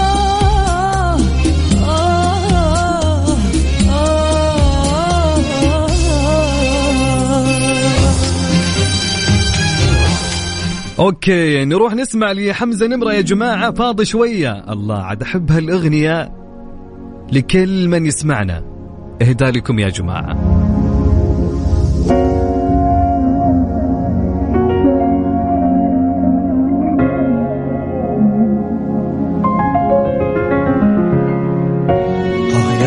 [10.98, 13.72] أوكي نروح نسمع لحمزة نمرة يا جماعة.
[13.72, 14.72] فاضي شوية.
[14.72, 16.32] الله عاد أحب هالأغنية
[17.32, 18.64] لكل من يسمعنا.
[19.22, 20.79] اهدى لكم يا جماعة.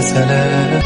[0.04, 0.82] mesele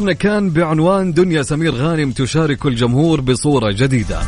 [0.00, 4.20] خبرنا كان بعنوان دنيا سمير غانم تشارك الجمهور بصورة جديدة.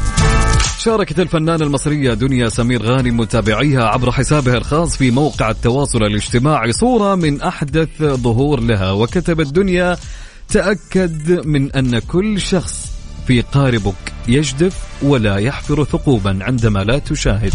[0.79, 6.73] شاركت الفنانة المصرية دنيا سمير غانم متابعيها عبر حسابها الخاص في موقع التواصل الاجتماعي.
[6.73, 9.97] صورة من أحدث ظهور لها وكتبت دنيا
[10.49, 12.93] تأكد من أن كل شخص
[13.27, 17.53] في قاربك يجدف ولا يحفر ثقوبا عندما لا تشاهد.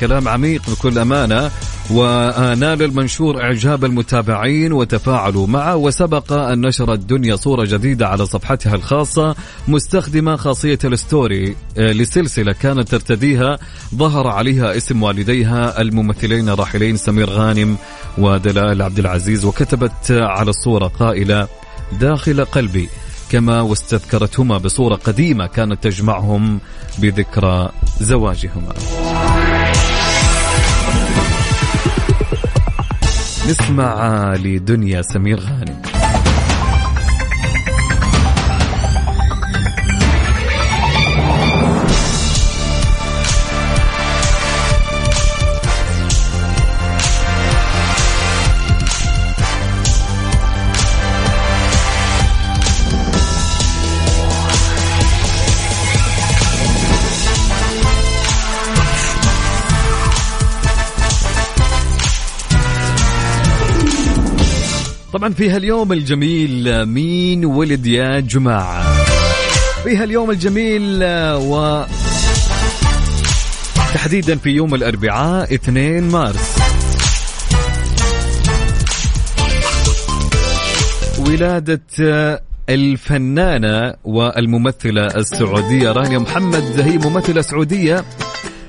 [0.00, 1.50] كلام عميق بكل أمانة.
[1.90, 5.76] ونال المنشور إعجاب المتابعين وتفاعلوا معه.
[5.76, 9.34] وسبق أن نشرت دنيا صورة جديدة على صفحتها الخاصة.
[9.68, 13.58] مستخدمة خاصية الستوري آه، لسلسلة كانت ترتديها.
[13.94, 17.76] ظهر عليها اسم والديها الممثلين الراحلين سمير غانم
[18.18, 19.44] ودلال عبد العزيز.
[19.44, 21.48] وكتبت على الصورة قائلة
[22.00, 22.88] داخل قلبي.
[23.30, 26.60] كما واستذكرتهما بصورة قديمة كانت تجمعهم
[26.98, 27.68] بذكرى
[28.00, 28.72] زواجهما.
[33.48, 35.87] نسمع لدنيا سمير غانم.
[65.12, 69.04] طبعا في هاليوم الجميل مين ولد يا جماعة؟
[69.84, 71.04] في هاليوم الجميل
[71.34, 71.84] و
[73.94, 76.58] تحديدا في يوم الأربعاء 2 مارس.
[81.18, 81.80] ولادة
[82.68, 88.04] الفنانة والممثلة السعودية رانيا محمد هي ممثلة سعودية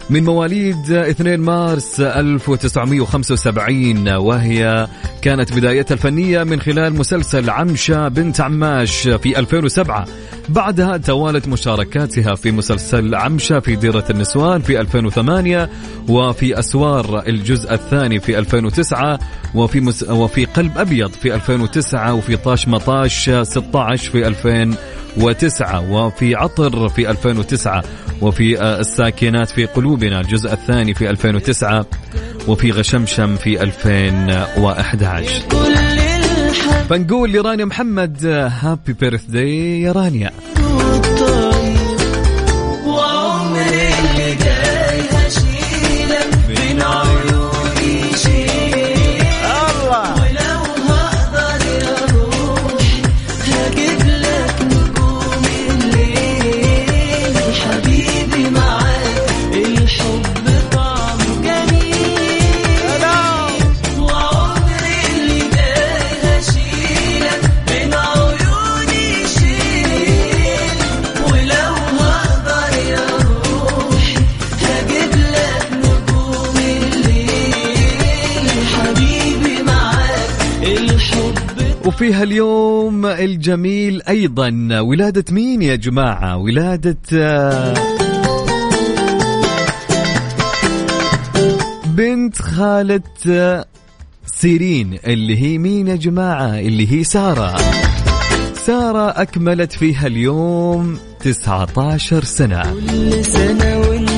[0.10, 4.88] من مواليد 2 مارس 1975 وهي
[5.22, 10.05] كانت بدايتها الفنية من خلال مسلسل عمشة بنت عماش في 2007
[10.49, 15.70] بعدها توالت مشاركاتها في مسلسل عمشة في ديرة النسوان في 2008
[16.09, 19.20] وفي أسوار الجزء الثاني في 2009
[19.55, 20.03] وفي مس...
[20.03, 27.84] وفي قلب أبيض في 2009 وفي طاش مطاش 16 في 2009 وفي عطر في 2009
[28.22, 31.86] وفي آه، الساكنات في قلوبنا الجزء الثاني في 2009
[32.47, 35.09] وفي غشمشم في 2011
[36.89, 38.26] فنقول لرانيا محمد
[38.62, 40.32] هابي بيرث داي يا رانيا.
[82.00, 84.80] وفي هاليوم الجميل أيضا.
[84.80, 86.97] ولادة مين يا جماعة؟ ولادة
[91.86, 93.02] بنت خالة
[94.26, 97.56] سيرين اللي هي مين يا جماعة؟ اللي هي سارة.
[98.54, 102.64] سارة أكملت فيها اليوم 19 سنة.
[102.64, 104.09] كل سنة وانت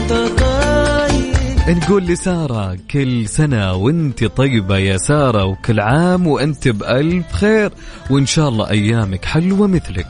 [1.68, 7.72] نقول لسارة كل سنة وانت طيبة يا سارة وكل عام وانت بألف خير
[8.10, 10.08] وإن شاء الله أيامك حلوة مثلك.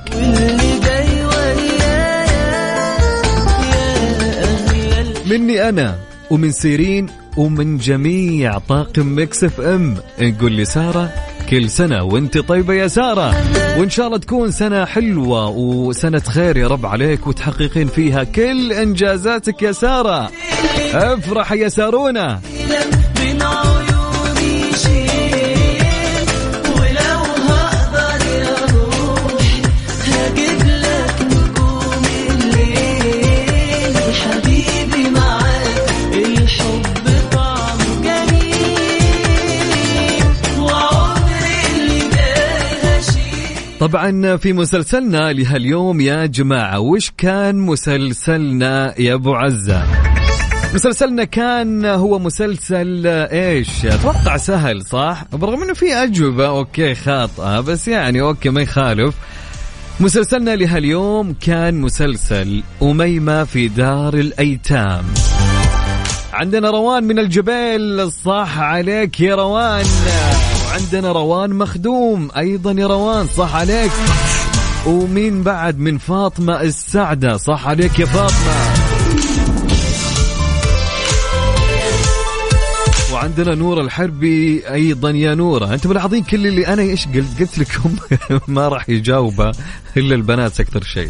[5.30, 5.95] مني أنا
[6.32, 9.97] ومن سيرين ومن جميع طاقم مكسف إم.
[10.22, 11.10] نقول لسارة
[11.52, 13.36] كل سنة وانت طيبة يا سارة.
[13.80, 19.62] وإن شاء الله تكون سنة حلوة وسنة خير يا رب عليك وتحققين فيها كل إنجازاتك
[19.62, 20.32] يا سارة.
[20.93, 22.41] افرح يا سارونا.
[43.82, 49.84] طبعا في مسلسلنا لهاليوم يا جماعة وش كان مسلسلنا يا أبو عزة؟
[50.73, 57.88] مسلسلنا كان هو مسلسل إيش؟ أتوقع سهل صح؟ برغم إنه في أجوبة okay خاطئة بس
[57.88, 59.15] يعني okay ما يخالف.
[59.99, 65.03] مسلسلنا لهاليوم كان مسلسل أميمة في دار الأيتام.
[66.34, 69.86] عندنا روان من الجبيل صح عليك يا روان.
[70.72, 73.91] وعندنا روان مخدوم أيضا يا روان صح عليك.
[74.86, 78.53] ومين بعد؟ من فاطمة السعدة صح عليك يا فاطمة.
[83.13, 85.74] وعندنا نور الحربي أيضا يا نورة.
[85.74, 87.95] أنتم ملاحظين كل اللي أنا إيش قلت؟ قلت لكم
[88.55, 89.51] ما راح يجاوبه
[89.97, 91.09] إلا البنات أكثر شيء.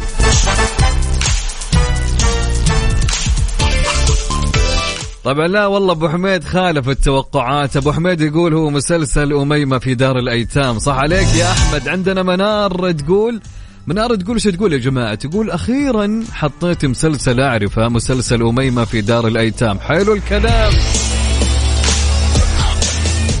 [5.24, 7.76] طبعا لا والله أبو حميد خالف التوقعات.
[7.76, 10.78] أبو حميد يقول هو مسلسل أميمة في دار الأيتام.
[10.78, 11.88] صح عليك يا أحمد.
[11.88, 13.40] عندنا منار تقول
[13.86, 19.26] منار تقول إيش تقول يا جماعة؟ تقول أخيرا حطيت مسلسل أعرفه مسلسل أميمة في دار
[19.26, 19.78] الأيتام.
[19.78, 20.72] حلو الكلام.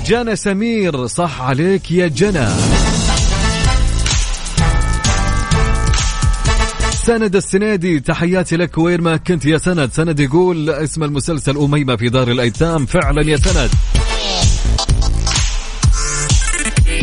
[0.06, 2.48] جنى سمير صح عليك يا جنى.
[7.06, 9.92] سند السنيدي تحياتي لك وين ما كنت يا سند.
[9.92, 13.70] سند يقول اسم المسلسل أميمة في دار الأيتام فعلا يا سند.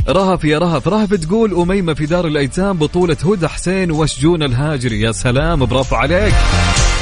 [0.09, 0.87] رهف يا رهف.
[0.87, 5.01] رهف تقول أميمة في دار الأيتام بطولة هدى حسين وشجون الهاجري.
[5.01, 6.33] يا سلام برافو عليك.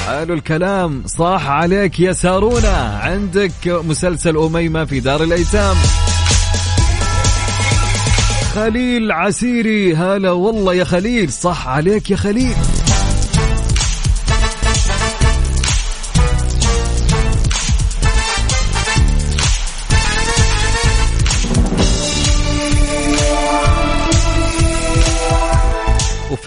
[0.07, 2.99] حلو الكلام صح عليك يا سارونا.
[3.03, 5.75] عندك مسلسل أميمة في دار الأيتام
[8.55, 9.95] خليل عسيري.
[9.95, 11.31] هلا والله يا خليل.
[11.31, 12.55] صح عليك يا خليل.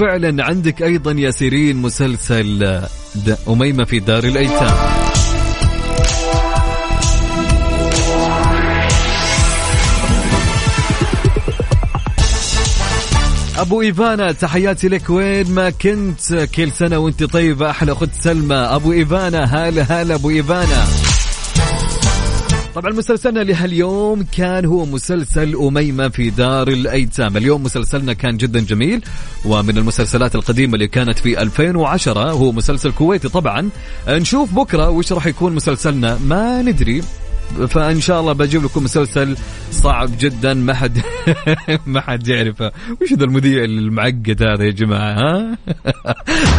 [0.00, 2.80] وفعلا عندك أيضا يا سيرين مسلسل
[3.48, 4.76] أميمة في دار الأيتام.
[13.58, 15.10] أبو إيفانا تحياتي لك.
[15.10, 18.54] وين ما كنت كل سنة وأنت طيبة أحلى اخت سلمى.
[18.54, 21.09] أبو إيفانا هلا هلا أبو إيفانا.
[22.74, 27.36] طبعا مسلسلنا لهاليوم كان هو مسلسل أميمة في دار الأيتام.
[27.36, 29.04] اليوم مسلسلنا كان جدا جميل
[29.44, 33.28] ومن المسلسلات القديمة اللي كانت في 2010 هو مسلسل كويتي.
[33.28, 33.68] طبعا
[34.08, 36.18] نشوف بكرة وش راح يكون مسلسلنا.
[36.18, 37.02] ما ندري
[37.68, 39.36] فإن شاء الله بجيب لكم مسلسل
[39.70, 40.54] صعب جدا.
[40.54, 40.98] ما حد
[41.86, 42.72] ما حد يعرفه.
[43.02, 45.58] وش ذا المذيع المعقد هذا يا جماعة ها؟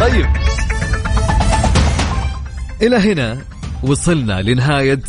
[0.00, 0.26] طيب.
[2.82, 3.38] إلى هنا
[3.82, 5.02] وصلنا لنهاية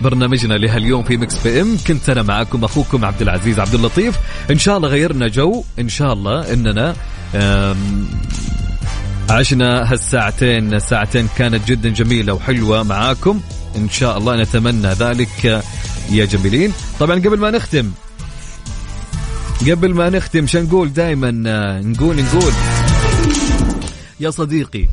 [0.00, 1.76] برنامجنا لهاليوم في Mix PM.
[1.86, 4.18] كنت أنا معكم أخوكم عبد العزيز عبد اللطيف.
[4.50, 5.64] إن شاء الله غيرنا جو.
[5.78, 6.94] إن شاء الله إننا
[9.30, 10.78] عشنا هالساعتين.
[10.78, 13.40] ساعتين كانت جدا جميلة وحلوة معاكم.
[13.76, 15.62] إن شاء الله نتمنى ذلك
[16.10, 16.72] يا جميلين.
[17.00, 17.90] طبعا قبل ما نختم
[19.70, 21.30] قبل ما نختم شو نقول دائما
[21.80, 22.52] نقول نقول.
[24.20, 24.88] يا صديقي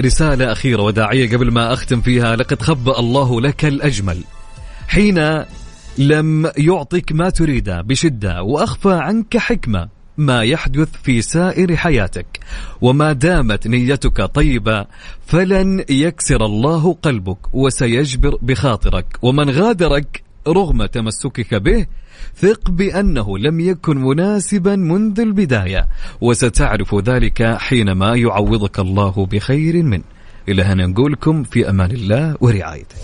[0.00, 2.36] رسالة أخيرة وداعية قبل ما أختم فيها.
[2.36, 4.18] لقد خبأ الله لك الأجمل
[4.88, 5.44] حين
[5.98, 9.88] لم يعطك ما تريده بشدة وأخفى عنك حكمة
[10.18, 12.40] ما يحدث في سائر حياتك.
[12.80, 14.86] وما دامت نيتك طيبة
[15.26, 19.18] فلن يكسر الله قلبك وسيجبر بخاطرك.
[19.22, 21.86] ومن غادرك رغم تمسكك به
[22.36, 25.86] ثق بأنه لم يكن مناسبا منذ البداية
[26.20, 30.04] وستعرف ذلك حينما يعوضك الله بخير منه.
[30.48, 32.96] إلى هنا نقولكم في أمان الله ورعايته.